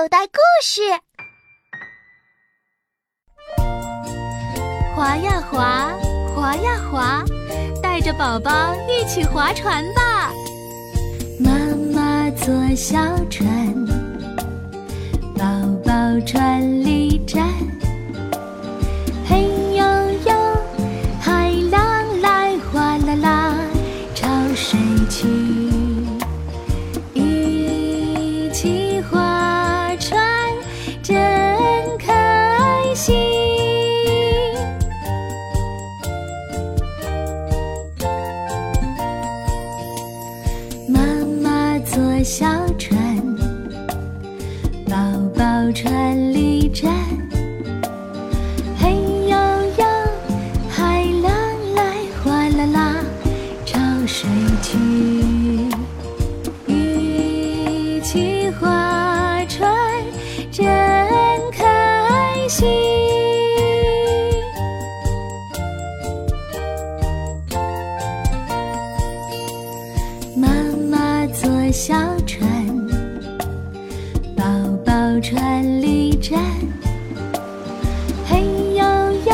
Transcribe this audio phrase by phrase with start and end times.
[0.00, 0.80] 口袋故事。
[4.96, 5.92] 划呀划，
[6.34, 7.22] 划呀划，
[7.82, 10.32] 带着宝宝一起划船吧。
[11.38, 11.50] 妈
[11.92, 13.46] 妈坐小船，
[15.36, 15.44] 宝
[15.84, 15.92] 宝
[16.26, 16.99] 船里
[42.22, 42.46] 小
[42.78, 42.98] 船，
[44.86, 44.94] 宝
[45.34, 46.92] 宝船里站。
[48.78, 48.92] 嘿
[49.26, 49.36] 呦
[49.78, 49.84] 呦，
[50.68, 51.32] 海浪
[51.74, 51.82] 来
[52.22, 52.96] 哗啦啦，
[53.64, 54.28] 潮水
[54.60, 54.78] 去，
[56.66, 59.72] 一起划船
[71.72, 71.94] 小
[72.26, 72.48] 船，
[74.36, 74.44] 宝
[74.84, 76.40] 宝船里站。
[78.26, 78.42] 嘿
[78.74, 78.82] 呦
[79.24, 79.32] 呦，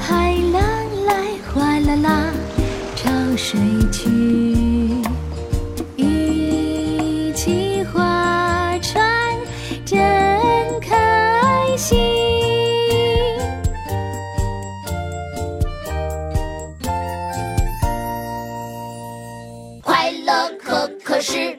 [0.00, 0.62] 海浪
[1.04, 1.12] 来
[1.52, 2.32] 哗啦啦，
[2.96, 3.60] 潮水
[3.92, 4.08] 去，
[5.96, 8.02] 一起划
[20.32, 21.58] 快乐可可是，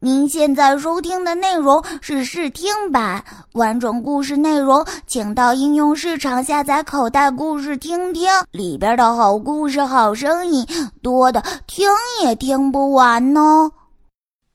[0.00, 10.66] 您现在收听的内容是试听版，完整故事内容请到应用市场下载《口袋故事》听听，里边的好故事、好声音
[11.02, 11.90] 多的听
[12.22, 13.70] 也听不完呢。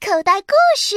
[0.04, 0.96] 口袋故事。